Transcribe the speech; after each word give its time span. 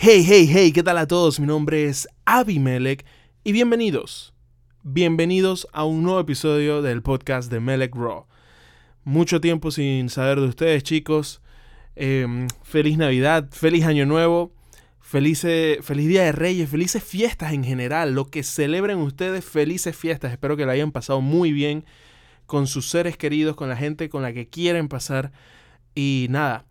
Hey, 0.00 0.24
hey, 0.24 0.48
hey, 0.48 0.70
¿qué 0.70 0.84
tal 0.84 0.96
a 0.96 1.08
todos? 1.08 1.40
Mi 1.40 1.46
nombre 1.48 1.86
es 1.86 2.06
Abimelech 2.24 3.04
y 3.42 3.50
bienvenidos. 3.50 4.32
Bienvenidos 4.84 5.66
a 5.72 5.84
un 5.84 6.04
nuevo 6.04 6.20
episodio 6.20 6.82
del 6.82 7.02
podcast 7.02 7.50
de 7.50 7.58
Melech 7.58 7.96
Raw. 7.96 8.26
Mucho 9.02 9.40
tiempo 9.40 9.72
sin 9.72 10.08
saber 10.08 10.38
de 10.38 10.46
ustedes, 10.46 10.84
chicos. 10.84 11.42
Em, 11.96 12.46
feliz 12.62 12.96
Navidad, 12.96 13.48
feliz 13.50 13.86
Año 13.86 14.06
Nuevo, 14.06 14.52
feliz, 15.00 15.40
feliz 15.40 16.06
Día 16.06 16.22
de 16.22 16.30
Reyes, 16.30 16.70
felices 16.70 17.02
fiestas 17.02 17.52
en 17.52 17.64
general. 17.64 18.14
Lo 18.14 18.26
que 18.26 18.44
celebren 18.44 18.98
ustedes, 18.98 19.44
felices 19.44 19.96
fiestas. 19.96 20.30
Espero 20.30 20.56
que 20.56 20.64
la 20.64 20.74
hayan 20.74 20.92
pasado 20.92 21.20
muy 21.20 21.50
bien 21.50 21.84
con 22.46 22.68
sus 22.68 22.88
seres 22.88 23.16
queridos, 23.16 23.56
con 23.56 23.68
la 23.68 23.76
gente 23.76 24.08
con 24.08 24.22
la 24.22 24.32
que 24.32 24.46
quieren 24.48 24.86
pasar. 24.86 25.32
Y 25.96 26.28
nada, 26.30 26.66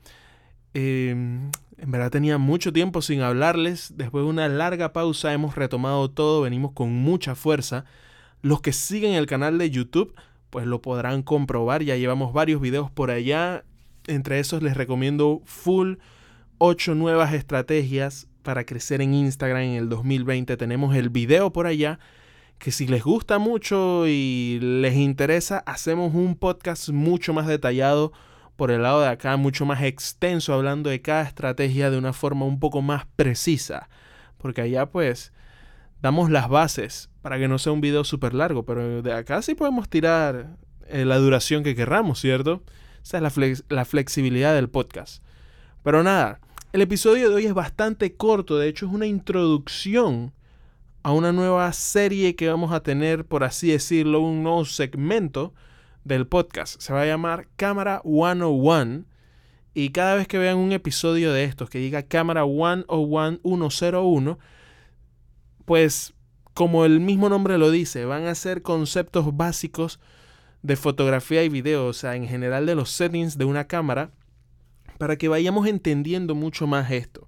em, 0.73 1.51
en 1.87 1.91
verdad 1.91 2.11
tenía 2.11 2.37
mucho 2.37 2.73
tiempo 2.73 3.01
sin 3.01 3.21
hablarles. 3.21 3.93
Después 3.95 4.25
de 4.25 4.29
una 4.29 4.49
larga 4.49 4.91
pausa 4.91 5.31
hemos 5.31 5.55
retomado 5.55 6.11
todo, 6.11 6.41
venimos 6.41 6.73
con 6.73 6.91
mucha 6.91 7.33
fuerza. 7.33 7.85
Los 8.41 8.59
que 8.59 8.73
siguen 8.73 9.13
el 9.13 9.25
canal 9.25 9.57
de 9.57 9.69
YouTube, 9.69 10.13
pues 10.49 10.65
lo 10.65 10.81
podrán 10.81 11.23
comprobar. 11.23 11.83
Ya 11.83 11.95
llevamos 11.95 12.33
varios 12.33 12.59
videos 12.59 12.91
por 12.91 13.09
allá. 13.09 13.63
Entre 14.05 14.41
esos 14.41 14.61
les 14.61 14.75
recomiendo 14.75 15.41
full 15.45 15.93
8 16.57 16.93
nuevas 16.93 17.33
estrategias 17.33 18.27
para 18.43 18.65
crecer 18.65 19.01
en 19.01 19.13
Instagram 19.13 19.61
en 19.61 19.75
el 19.75 19.87
2020. 19.87 20.57
Tenemos 20.57 20.93
el 20.93 21.09
video 21.09 21.53
por 21.53 21.67
allá 21.67 21.99
que 22.57 22.73
si 22.73 22.85
les 22.87 23.03
gusta 23.03 23.39
mucho 23.39 24.07
y 24.07 24.59
les 24.61 24.95
interesa, 24.95 25.59
hacemos 25.59 26.13
un 26.13 26.35
podcast 26.35 26.89
mucho 26.89 27.33
más 27.33 27.47
detallado 27.47 28.11
por 28.57 28.71
el 28.71 28.81
lado 28.81 29.01
de 29.01 29.07
acá, 29.07 29.37
mucho 29.37 29.65
más 29.65 29.83
extenso, 29.83 30.53
hablando 30.53 30.89
de 30.89 31.01
cada 31.01 31.21
estrategia 31.21 31.89
de 31.91 31.97
una 31.97 32.11
forma 32.11 32.45
un 32.45 32.59
poco 32.59 32.81
más 32.81 33.05
precisa. 33.15 33.87
Porque 34.37 34.61
allá 34.61 34.87
pues 34.87 35.31
damos 36.01 36.29
las 36.29 36.49
bases 36.49 37.09
para 37.21 37.37
que 37.37 37.47
no 37.47 37.59
sea 37.59 37.71
un 37.71 37.81
video 37.81 38.03
súper 38.03 38.33
largo, 38.33 38.65
pero 38.65 39.01
de 39.01 39.13
acá 39.13 39.41
sí 39.41 39.55
podemos 39.55 39.89
tirar 39.89 40.57
eh, 40.87 41.05
la 41.05 41.17
duración 41.17 41.63
que 41.63 41.75
querramos, 41.75 42.19
¿cierto? 42.19 42.63
Esa 43.03 43.17
es 43.17 43.37
la, 43.37 43.75
la 43.75 43.85
flexibilidad 43.85 44.55
del 44.55 44.69
podcast. 44.69 45.23
Pero 45.83 46.03
nada, 46.03 46.39
el 46.73 46.81
episodio 46.81 47.29
de 47.29 47.35
hoy 47.35 47.45
es 47.45 47.53
bastante 47.53 48.15
corto, 48.15 48.57
de 48.57 48.67
hecho 48.67 48.87
es 48.87 48.91
una 48.91 49.05
introducción 49.05 50.33
a 51.03 51.11
una 51.11 51.31
nueva 51.31 51.71
serie 51.73 52.35
que 52.35 52.49
vamos 52.49 52.71
a 52.71 52.81
tener, 52.81 53.23
por 53.25 53.43
así 53.43 53.71
decirlo, 53.71 54.19
un 54.19 54.41
nuevo 54.41 54.65
segmento 54.65 55.53
del 56.07 56.27
podcast. 56.27 56.79
Se 56.81 56.93
va 56.93 57.01
a 57.01 57.05
llamar 57.05 57.47
Cámara 57.55 58.01
101. 58.03 59.05
Y 59.73 59.89
cada 59.89 60.15
vez 60.15 60.27
que 60.27 60.37
vean 60.39 60.57
un 60.57 60.71
episodio 60.71 61.31
de 61.33 61.43
estos 61.43 61.69
que 61.69 61.77
diga 61.77 62.03
Cámara 62.03 62.45
101 62.45 63.69
101, 63.69 64.39
pues 65.65 66.13
como 66.53 66.85
el 66.85 66.99
mismo 66.99 67.29
nombre 67.29 67.59
lo 67.59 67.69
dice, 67.69 68.05
van 68.05 68.25
a 68.25 68.33
ser 68.33 68.63
conceptos 68.63 69.37
básicos 69.37 69.99
de 70.63 70.75
fotografía 70.75 71.43
y 71.43 71.49
video, 71.49 71.85
o 71.85 71.93
sea, 71.93 72.15
en 72.15 72.27
general 72.27 72.65
de 72.65 72.73
los 72.73 72.89
settings 72.89 73.37
de 73.37 73.45
una 73.45 73.67
cámara, 73.67 74.09
para 74.97 75.17
que 75.17 75.27
vayamos 75.27 75.67
entendiendo 75.67 76.33
mucho 76.33 76.65
más 76.65 76.89
esto. 76.89 77.27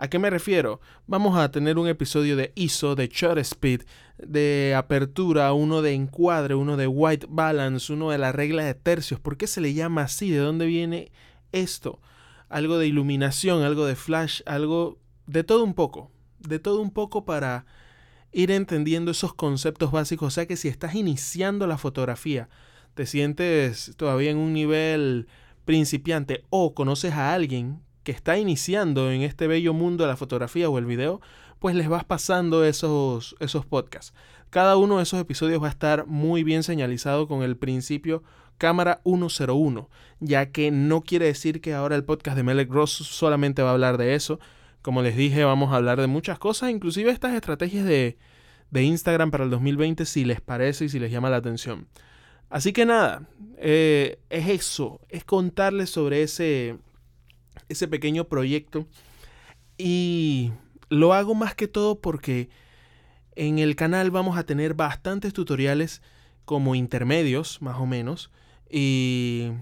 ¿A 0.00 0.08
qué 0.08 0.18
me 0.18 0.30
refiero? 0.30 0.80
Vamos 1.06 1.36
a 1.36 1.50
tener 1.50 1.76
un 1.76 1.86
episodio 1.86 2.34
de 2.34 2.52
ISO, 2.54 2.94
de 2.94 3.08
shutter 3.08 3.38
speed, 3.40 3.82
de 4.16 4.74
apertura, 4.74 5.52
uno 5.52 5.82
de 5.82 5.92
encuadre, 5.92 6.54
uno 6.54 6.78
de 6.78 6.86
white 6.86 7.26
balance, 7.28 7.92
uno 7.92 8.08
de 8.08 8.16
la 8.16 8.32
regla 8.32 8.64
de 8.64 8.72
tercios. 8.72 9.20
¿Por 9.20 9.36
qué 9.36 9.46
se 9.46 9.60
le 9.60 9.74
llama 9.74 10.04
así? 10.04 10.30
¿De 10.30 10.38
dónde 10.38 10.64
viene 10.64 11.12
esto? 11.52 12.00
Algo 12.48 12.78
de 12.78 12.86
iluminación, 12.86 13.62
algo 13.62 13.84
de 13.84 13.94
flash, 13.94 14.40
algo 14.46 14.98
de 15.26 15.44
todo 15.44 15.64
un 15.64 15.74
poco. 15.74 16.10
De 16.38 16.58
todo 16.58 16.80
un 16.80 16.92
poco 16.92 17.26
para 17.26 17.66
ir 18.32 18.50
entendiendo 18.52 19.10
esos 19.10 19.34
conceptos 19.34 19.92
básicos. 19.92 20.28
O 20.28 20.30
sea 20.30 20.46
que 20.46 20.56
si 20.56 20.68
estás 20.68 20.94
iniciando 20.94 21.66
la 21.66 21.76
fotografía, 21.76 22.48
te 22.94 23.04
sientes 23.04 23.92
todavía 23.98 24.30
en 24.30 24.38
un 24.38 24.54
nivel 24.54 25.28
principiante 25.66 26.46
o 26.48 26.72
conoces 26.74 27.12
a 27.12 27.34
alguien 27.34 27.82
que 28.02 28.12
está 28.12 28.38
iniciando 28.38 29.10
en 29.10 29.22
este 29.22 29.46
bello 29.46 29.74
mundo 29.74 30.04
de 30.04 30.10
la 30.10 30.16
fotografía 30.16 30.68
o 30.68 30.78
el 30.78 30.86
video, 30.86 31.20
pues 31.58 31.74
les 31.74 31.88
vas 31.88 32.04
pasando 32.04 32.64
esos, 32.64 33.36
esos 33.40 33.66
podcasts. 33.66 34.14
Cada 34.50 34.76
uno 34.76 34.96
de 34.96 35.04
esos 35.04 35.20
episodios 35.20 35.62
va 35.62 35.68
a 35.68 35.70
estar 35.70 36.06
muy 36.06 36.42
bien 36.42 36.62
señalizado 36.62 37.28
con 37.28 37.42
el 37.42 37.56
principio 37.56 38.22
cámara 38.60 39.00
101, 39.04 39.88
ya 40.20 40.50
que 40.50 40.70
no 40.70 41.00
quiere 41.00 41.26
decir 41.26 41.60
que 41.60 41.72
ahora 41.72 41.96
el 41.96 42.04
podcast 42.04 42.36
de 42.36 42.42
Melek 42.42 42.70
Ross 42.70 42.90
solamente 42.90 43.62
va 43.62 43.70
a 43.70 43.72
hablar 43.72 43.96
de 43.96 44.14
eso. 44.14 44.38
Como 44.82 45.02
les 45.02 45.16
dije, 45.16 45.44
vamos 45.44 45.72
a 45.72 45.76
hablar 45.76 46.00
de 46.00 46.06
muchas 46.06 46.38
cosas, 46.38 46.70
inclusive 46.70 47.10
estas 47.10 47.34
estrategias 47.34 47.84
de, 47.84 48.18
de 48.70 48.82
Instagram 48.82 49.30
para 49.30 49.44
el 49.44 49.50
2020, 49.50 50.04
si 50.04 50.24
les 50.24 50.40
parece 50.42 50.84
y 50.84 50.88
si 50.90 50.98
les 50.98 51.10
llama 51.10 51.30
la 51.30 51.36
atención. 51.36 51.88
Así 52.50 52.72
que 52.72 52.84
nada, 52.84 53.22
eh, 53.56 54.18
es 54.28 54.48
eso, 54.48 55.00
es 55.08 55.24
contarles 55.24 55.88
sobre 55.88 56.22
ese, 56.22 56.76
ese 57.70 57.88
pequeño 57.88 58.24
proyecto. 58.24 58.86
Y 59.78 60.52
lo 60.90 61.14
hago 61.14 61.34
más 61.34 61.54
que 61.54 61.68
todo 61.68 62.00
porque 62.00 62.50
en 63.36 63.58
el 63.58 63.76
canal 63.76 64.10
vamos 64.10 64.36
a 64.36 64.44
tener 64.44 64.74
bastantes 64.74 65.32
tutoriales 65.32 66.02
como 66.44 66.74
intermedios, 66.74 67.62
más 67.62 67.78
o 67.78 67.86
menos. 67.86 68.30
Y, 68.68 69.52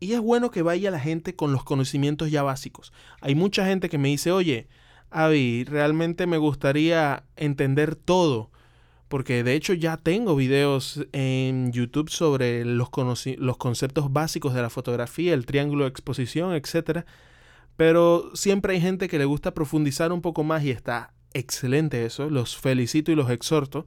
y 0.00 0.14
es 0.14 0.20
bueno 0.20 0.50
que 0.50 0.62
vaya 0.62 0.90
la 0.90 0.98
gente 0.98 1.36
con 1.36 1.52
los 1.52 1.62
conocimientos 1.62 2.30
ya 2.30 2.42
básicos. 2.42 2.92
Hay 3.20 3.34
mucha 3.34 3.64
gente 3.66 3.88
que 3.88 3.98
me 3.98 4.08
dice, 4.08 4.32
oye, 4.32 4.68
Avi, 5.10 5.64
realmente 5.64 6.26
me 6.26 6.38
gustaría 6.38 7.24
entender 7.36 7.94
todo. 7.94 8.50
Porque 9.12 9.44
de 9.44 9.52
hecho 9.52 9.74
ya 9.74 9.98
tengo 9.98 10.34
videos 10.34 11.06
en 11.12 11.70
YouTube 11.70 12.08
sobre 12.08 12.64
los, 12.64 12.88
los 13.36 13.56
conceptos 13.58 14.10
básicos 14.10 14.54
de 14.54 14.62
la 14.62 14.70
fotografía, 14.70 15.34
el 15.34 15.44
triángulo 15.44 15.84
de 15.84 15.90
exposición, 15.90 16.54
etc. 16.54 17.04
Pero 17.76 18.30
siempre 18.32 18.72
hay 18.72 18.80
gente 18.80 19.08
que 19.08 19.18
le 19.18 19.26
gusta 19.26 19.52
profundizar 19.52 20.12
un 20.12 20.22
poco 20.22 20.44
más 20.44 20.64
y 20.64 20.70
está 20.70 21.12
excelente 21.34 22.06
eso. 22.06 22.30
Los 22.30 22.56
felicito 22.56 23.12
y 23.12 23.14
los 23.14 23.28
exhorto. 23.28 23.86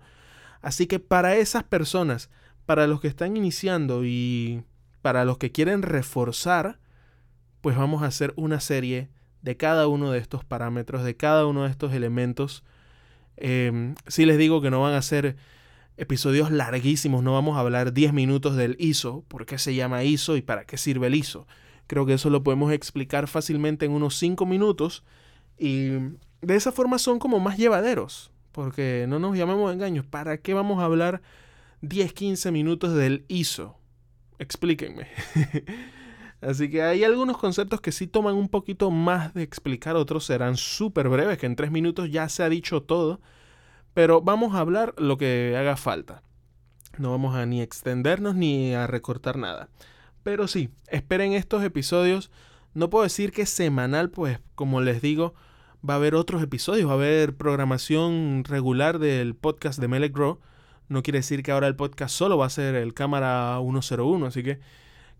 Así 0.61 0.85
que 0.85 0.99
para 0.99 1.35
esas 1.37 1.63
personas, 1.63 2.29
para 2.67 2.85
los 2.85 3.01
que 3.01 3.07
están 3.07 3.35
iniciando 3.35 4.05
y 4.05 4.63
para 5.01 5.25
los 5.25 5.39
que 5.39 5.51
quieren 5.51 5.81
reforzar, 5.81 6.77
pues 7.61 7.75
vamos 7.75 8.03
a 8.03 8.05
hacer 8.05 8.31
una 8.35 8.59
serie 8.59 9.09
de 9.41 9.57
cada 9.57 9.87
uno 9.87 10.11
de 10.11 10.19
estos 10.19 10.45
parámetros, 10.45 11.03
de 11.03 11.17
cada 11.17 11.47
uno 11.47 11.63
de 11.63 11.71
estos 11.71 11.93
elementos 11.93 12.63
eh, 13.37 13.93
sí 14.07 14.25
les 14.25 14.37
digo 14.37 14.61
que 14.61 14.69
no 14.69 14.81
van 14.81 14.93
a 14.93 15.01
ser 15.01 15.35
episodios 15.97 16.51
larguísimos, 16.51 17.23
no 17.23 17.33
vamos 17.33 17.57
a 17.57 17.61
hablar 17.61 17.93
10 17.93 18.13
minutos 18.13 18.55
del 18.55 18.75
ISO, 18.79 19.23
por 19.27 19.45
qué 19.45 19.57
se 19.57 19.75
llama 19.75 20.03
ISO 20.03 20.35
y 20.35 20.41
para 20.41 20.65
qué 20.65 20.77
sirve 20.77 21.07
el 21.07 21.15
ISO. 21.15 21.47
Creo 21.87 22.05
que 22.05 22.13
eso 22.13 22.29
lo 22.29 22.43
podemos 22.43 22.73
explicar 22.73 23.27
fácilmente 23.27 23.85
en 23.85 23.91
unos 23.91 24.17
5 24.17 24.45
minutos 24.45 25.03
y 25.57 25.89
de 26.41 26.55
esa 26.55 26.71
forma 26.71 26.99
son 26.99 27.19
como 27.19 27.39
más 27.39 27.57
llevaderos, 27.57 28.31
porque 28.51 29.05
no 29.07 29.19
nos 29.19 29.37
llamemos 29.37 29.71
engaños, 29.73 30.05
¿para 30.05 30.37
qué 30.37 30.53
vamos 30.53 30.81
a 30.81 30.85
hablar 30.85 31.21
10, 31.81 32.13
15 32.13 32.51
minutos 32.51 32.93
del 32.95 33.25
ISO? 33.27 33.77
Explíquenme. 34.37 35.07
Así 36.45 36.69
que 36.69 36.83
hay 36.83 37.03
algunos 37.03 37.37
conceptos 37.37 37.81
que 37.81 37.91
sí 37.91 38.05
toman 38.05 38.35
un 38.35 38.49
poquito 38.49 38.91
más 38.91 39.33
de 39.33 39.41
explicar, 39.41 39.95
otros 39.95 40.25
serán 40.25 40.57
súper 40.57 41.09
breves, 41.09 41.39
que 41.39 41.47
en 41.47 41.55
tres 41.55 41.71
minutos 41.71 42.11
ya 42.11 42.29
se 42.29 42.43
ha 42.43 42.49
dicho 42.49 42.83
todo, 42.83 43.19
pero 43.95 44.21
vamos 44.21 44.53
a 44.53 44.59
hablar 44.59 44.93
lo 44.97 45.17
que 45.17 45.55
haga 45.57 45.75
falta. 45.75 46.21
No 46.99 47.09
vamos 47.09 47.35
a 47.35 47.47
ni 47.47 47.61
extendernos 47.61 48.35
ni 48.35 48.75
a 48.75 48.85
recortar 48.85 49.37
nada. 49.37 49.69
Pero 50.21 50.47
sí, 50.47 50.69
esperen 50.87 51.33
estos 51.33 51.63
episodios. 51.63 52.29
No 52.75 52.91
puedo 52.91 53.03
decir 53.03 53.31
que 53.31 53.47
semanal, 53.47 54.11
pues 54.11 54.39
como 54.53 54.81
les 54.81 55.01
digo, 55.01 55.33
va 55.87 55.95
a 55.95 55.97
haber 55.97 56.13
otros 56.13 56.43
episodios, 56.43 56.87
va 56.87 56.93
a 56.93 56.95
haber 56.95 57.35
programación 57.35 58.43
regular 58.43 58.99
del 58.99 59.33
podcast 59.33 59.79
de 59.79 59.87
Melek 59.87 60.13
Grow. 60.13 60.39
No 60.89 61.01
quiere 61.01 61.19
decir 61.19 61.41
que 61.41 61.51
ahora 61.51 61.67
el 61.67 61.75
podcast 61.75 62.13
solo 62.13 62.37
va 62.37 62.45
a 62.45 62.49
ser 62.51 62.75
el 62.75 62.93
cámara 62.93 63.57
101, 63.61 64.27
así 64.27 64.43
que 64.43 64.59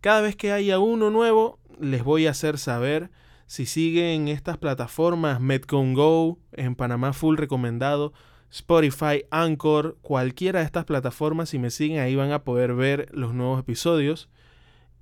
cada 0.06 0.22
vez 0.22 0.36
que 0.36 0.52
haya 0.52 0.78
uno 0.78 1.10
nuevo, 1.10 1.58
les 1.80 2.04
voy 2.04 2.28
a 2.28 2.30
hacer 2.30 2.60
saber. 2.60 3.10
Si 3.48 3.66
siguen 3.66 4.28
estas 4.28 4.60
plataformas, 4.60 5.42
Metcon 5.42 5.96
Go, 5.96 6.38
en 6.52 6.76
Panamá 6.76 7.12
Full 7.12 7.38
recomendado, 7.38 8.14
Spotify, 8.52 9.24
Anchor, 9.32 9.98
cualquiera 10.04 10.60
de 10.60 10.66
estas 10.68 10.86
plataformas, 10.86 11.50
si 11.50 11.58
me 11.58 11.72
siguen 11.72 11.98
ahí 11.98 12.16
van 12.16 12.32
a 12.34 12.44
poder 12.44 12.76
ver 12.76 13.10
los 13.14 13.34
nuevos 13.34 13.60
episodios. 13.60 14.30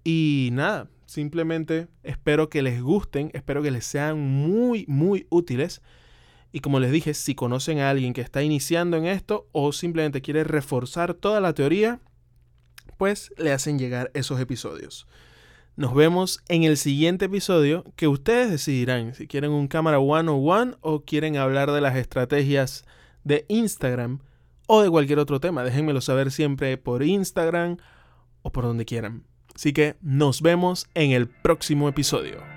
Y 0.05 0.51
nada, 0.53 0.88
simplemente 1.05 1.89
espero 2.03 2.47
que 2.47 2.61
les 2.61 2.81
gusten, 2.81 3.29
espero 3.33 3.61
que 3.61 3.71
les 3.71 3.83
sean 3.83 4.21
muy, 4.21 4.85
muy 4.88 5.27
útiles. 5.29 5.81
Y 6.53 6.61
como 6.61 6.79
les 6.79 6.94
dije, 6.94 7.13
si 7.13 7.35
conocen 7.35 7.79
a 7.79 7.89
alguien 7.89 8.13
que 8.13 8.21
está 8.21 8.41
iniciando 8.41 8.95
en 8.95 9.07
esto 9.07 9.50
o 9.51 9.73
simplemente 9.73 10.21
quiere 10.21 10.45
reforzar 10.45 11.13
toda 11.13 11.41
la 11.41 11.53
teoría, 11.53 12.00
pues 12.97 13.31
le 13.37 13.51
hacen 13.51 13.79
llegar 13.79 14.11
esos 14.13 14.39
episodios. 14.39 15.07
Nos 15.75 15.95
vemos 15.95 16.39
en 16.49 16.63
el 16.63 16.77
siguiente 16.77 17.25
episodio 17.25 17.83
que 17.95 18.07
ustedes 18.07 18.51
decidirán 18.51 19.15
si 19.15 19.27
quieren 19.27 19.51
un 19.51 19.67
cámara 19.67 19.99
one 19.99 20.29
on 20.29 20.47
one 20.47 20.75
o 20.81 21.03
quieren 21.03 21.37
hablar 21.37 21.71
de 21.71 21.81
las 21.81 21.95
estrategias 21.95 22.85
de 23.23 23.45
Instagram 23.47 24.19
o 24.67 24.83
de 24.83 24.89
cualquier 24.89 25.17
otro 25.17 25.39
tema. 25.39 25.63
Déjenmelo 25.63 26.01
saber 26.01 26.31
siempre 26.31 26.77
por 26.77 27.01
Instagram 27.01 27.77
o 28.43 28.51
por 28.51 28.65
donde 28.65 28.85
quieran. 28.85 29.23
Así 29.55 29.73
que 29.73 29.95
nos 30.01 30.41
vemos 30.41 30.87
en 30.93 31.11
el 31.11 31.27
próximo 31.27 31.89
episodio. 31.89 32.52